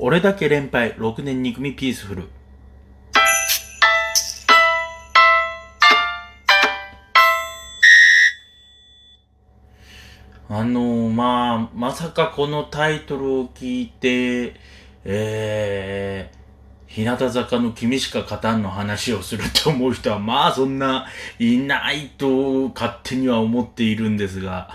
[0.00, 2.28] 俺だけ連敗、6年2組ピースフル。
[10.48, 14.54] あのまあ、まさかこのタイトルを聞いて、
[15.04, 21.08] えー、日向坂の君しか勝たんの話をすると思う人は、まあそんな
[21.40, 24.70] いないと勝手には思っているんですが、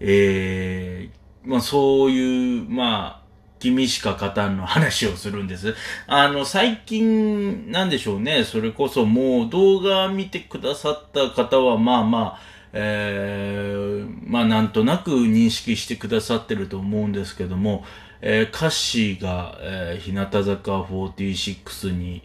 [0.00, 3.21] えー、まあそういう、まあ、
[3.62, 5.76] 君しか勝たんの話をするんです。
[6.08, 8.42] あの、最近、なんでしょうね。
[8.42, 12.40] それこそもう動画見てくださった方は、まあまあ、
[12.72, 17.84] えー、まあなんとなく認識してくださってると思うんですけども、
[18.20, 22.22] えー、歌詞が、えー、日向坂46に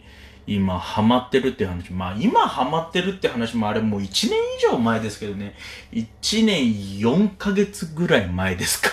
[0.48, 5.54] 今ハマってるって話、まあ今ハマってるって話もあれもう1年以上前ですけどね、
[5.92, 6.64] 1年
[6.98, 8.90] 4ヶ月ぐらい前ですか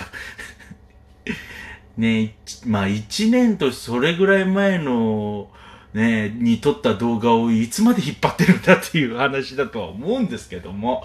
[1.97, 2.35] ね、
[2.65, 5.49] まあ1年とそれぐらい前の
[5.93, 11.03] ね、に撮った動画をいつまで引っ張ってるんだっていう話だとは思うんですけども、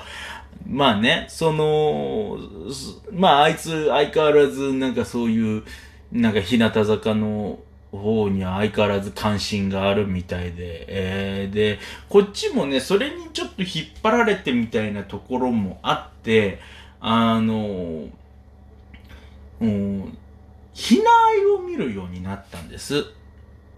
[0.66, 2.38] まあね、その、
[3.12, 5.62] まああいつ相変わらずなんかそういう、
[6.10, 7.60] なんか日向坂の
[7.92, 13.68] 方には相変わらず関心があるみたいで、えー、で、こっちもね、それにちょっと引っ
[14.02, 16.58] 張られてみたいなところもあって、
[17.00, 18.08] あの、
[19.60, 20.18] うん、
[20.80, 23.04] ひなあいを見るようになったんです。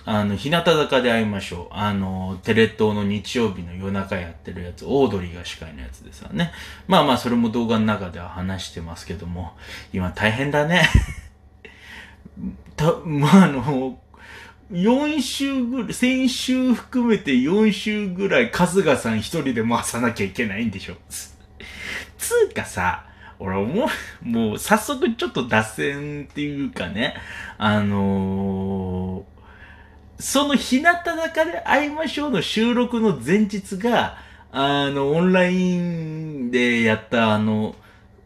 [0.05, 1.75] あの、日向坂で会いましょう。
[1.75, 6.53] あの、テレ東の日曜日の夜中やってるやつ、オードリーが司会のやつですよね。
[6.87, 9.57] まあまあ、それも動画の中では話してますけども、
[9.93, 10.89] 今大変だね。
[12.77, 13.99] た、まあ、あの、
[14.71, 20.95] 4週ぐらい、先週含めて4週ぐらい、春日さん一人で回さなきゃいけないんでしょ。
[22.17, 23.07] つうかさ、
[23.43, 23.89] 俺 も
[24.25, 27.15] う、もう早速ちょっと脱線っていうかね、
[27.59, 29.33] あのー
[30.23, 34.19] その日向坂で会いましょうの収録の前日が、
[34.53, 37.75] あの、オンラインでやったあの、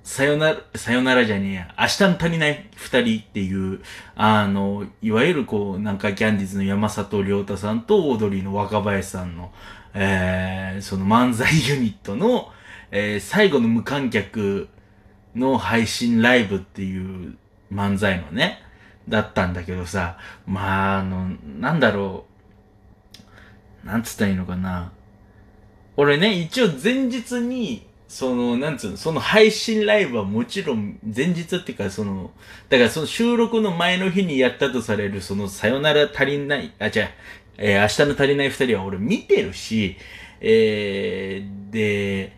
[0.04, 3.80] さよなら、さよならじゃねえや、明日の足りない二人っていう、
[4.14, 9.50] あの、いわゆるこう、なんかキャンディーズの山里亮太さんとオードリーの若林さんの、
[9.94, 12.50] えー、その漫才ユニットの、
[12.90, 14.68] えー、最後の無観客
[15.36, 17.36] の配信ライブっていう
[17.72, 18.62] 漫才のね、
[19.08, 22.24] だったんだけどさ、まあ、あの、なんだろ
[23.84, 24.92] う、なんつったらいいのかな。
[25.96, 32.30] 俺ね、一応前日に、その、なんつうの、その配信ライブはもちろん前日っていうか、その、
[32.68, 37.10] だからその収録の前の日にやったとされる、その、さよなら足りない、あ、じゃ
[37.58, 39.96] えー、明日の足りない二人は俺見てるし、
[40.40, 42.36] えー、で、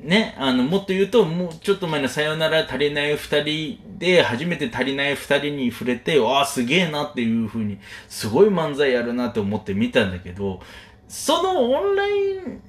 [0.00, 10.60] ね、あの、もっと言うと、もうちょっと前のさよなら足りない二人で、初めて足りない二人に触れて、わあ、すげえなっていう風に、すごい漫才やるなって思って見たんだけど、
[11.08, 12.62] そのオンライン、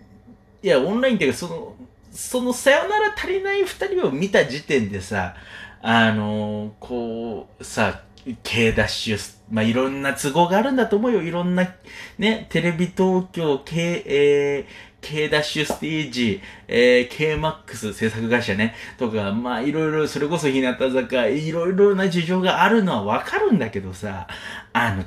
[0.64, 1.76] いや、オンラインっていうか、その、
[2.12, 5.36] そのさよなら足りない二人を見た時点でさ、
[5.82, 8.02] あのこう、さ、
[8.44, 11.22] K ダッシュ、まあ、いろんな都合があるんだと思うよ。
[11.22, 11.76] いろんな、
[12.18, 24.28] ね、テレビ東京、K、えー、K ダッシュステージ、えー、KMAX 制作会社ね、とか、まあいろいろ、それこそ日向坂、いろいろな事情があるのはわかるんだけどさ、
[24.74, 25.04] あの、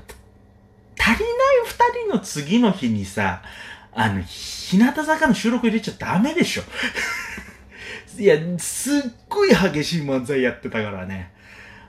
[0.98, 1.24] 足りない
[1.64, 3.42] 二人の次の日にさ、
[3.92, 6.62] あの、日向坂の収録入れちゃダメでしょ。
[8.18, 11.32] いや、すっごい激しい漫才やってたからね。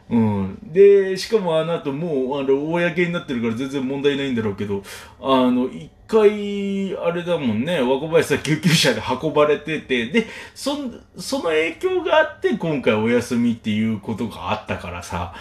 [0.10, 0.60] うん。
[0.62, 4.84] で、しかもあの後もう、あの、公になってるから全然問題ないんだろうけど、
[5.22, 5.70] あの、
[6.12, 10.76] 回、あれだもんね、若林さん救急車で運ばれてて、で、そ、
[11.18, 15.34] その影響があって今回お休みっていうことがあったからさ、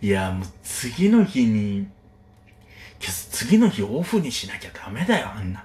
[0.00, 1.88] いや、もう次の日に、
[2.98, 5.62] 次の日オフにしなきゃダメだよ、あんな。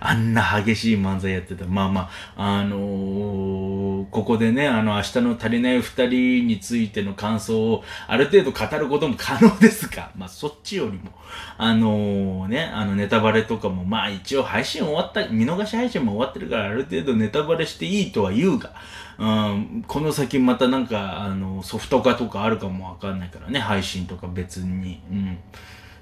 [0.00, 1.66] あんな激しい漫才やってた。
[1.66, 11.10] まあまあ、あのー、ここでね、あの、明日の足りない二人についての感想をある程度語ることも可能ですが、 まあそっちよりも、
[11.58, 18.72] あのー、ね、あのネタバレとかも、まあ一応配信終わった、見逃し配信も終わってるからある程度ネタバレしていいとは言うが、
[19.18, 25.00] うん、この先またなんか、あの、ソフト化とかあるかもわかんないからね、配信とか別に。
[25.10, 25.38] うん。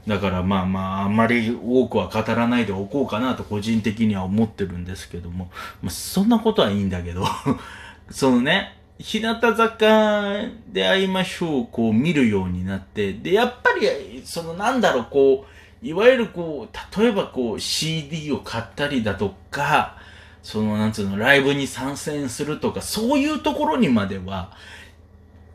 [0.07, 5.51] だからまあまあ、あんまり多くは語らないでおこうかなと個人的には思ってるんですけども、
[5.81, 7.25] まあそんなことはいいんだけど
[8.11, 15.47] そのね、日向坂で会いましょう、こう見るようになって、で、やっぱり、そのなんだろう、こ
[15.83, 19.97] う、いわゆるこう、例えばこう CD を買ったりだとか、
[20.43, 24.53] そのなんつうの、ライブに参戦するとか、そういうところにまでは、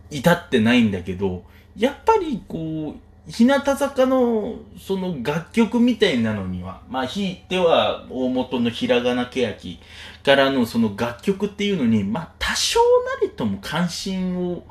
[0.10, 1.44] 至ってないんだけど、
[1.78, 9.80] やっぱりこう、日向坂のその楽曲みたいなのには、まあ、ひいては大元のひらがなけやき
[10.24, 12.80] からのその楽曲っていうのに、まあ、多少
[13.22, 14.64] なりとも関心を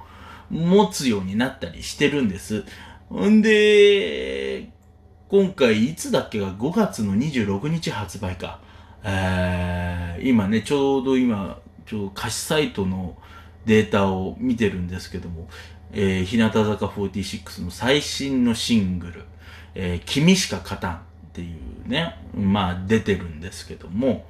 [0.50, 2.64] 持つようになったりしてるんです。
[3.12, 4.70] んで、
[5.28, 8.60] 今回いつだっけが5月の26日発売か。
[9.04, 13.16] えー、今ね、ちょうど今、ちょ歌詞サイトの
[13.66, 15.48] データを見てるんですけども、
[15.92, 19.24] えー、日向坂46の最新のシングル、
[19.74, 20.98] えー、君しか勝たんっ
[21.32, 24.26] ていうね、まあ出てるんですけども、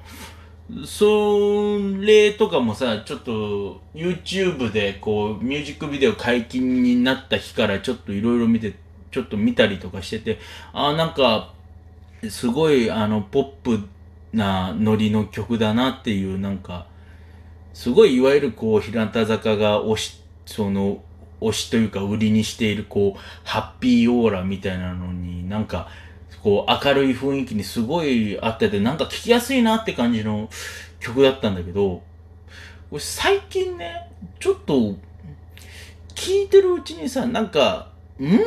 [0.85, 8.75] それとかもさ、ちょっと YouTube でこうミュージックビデオ解禁になった日からちょっといろいろ見て、
[9.12, 10.41] ちょっと見たりとかしてて、
[10.73, 11.53] ああなんか、
[12.29, 13.88] すごいあのポップ
[14.32, 16.87] なノリの曲だなっていうなんか、
[17.73, 21.03] すごいいわゆるこう、日向坂が推し、その、
[21.40, 25.88] 推しというか売りにしているこう、ハッピーオーラみたいなのになんか、
[26.42, 30.48] こう明るい雰囲気にすごい合ってて、なんか聴きやすいなって感じの
[31.00, 32.02] 曲だったんだけど、
[32.98, 34.94] 最近ね、ちょっと、
[36.14, 37.90] 聴いてるうちにさ、なんか、
[38.20, 38.38] んっ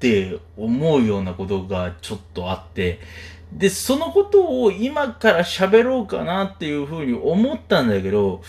[0.00, 3.00] て思うようなことがちょっとあって、
[3.52, 8.42] で、そのことを今から喋ろうかなっていうふうに思ったんだけど、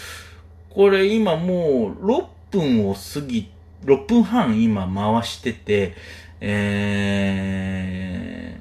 [0.70, 3.55] これ今もう6分を過ぎて、
[3.86, 5.96] 6分半今回してて、
[6.42, 8.60] え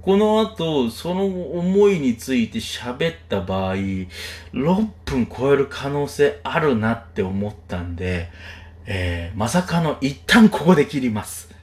[0.00, 4.08] ー、この後、その思いについて喋った場合、6
[5.04, 8.30] 分超える可能性あるなって思ったんで、
[8.86, 11.55] えー、まさかの一旦ここで切ります。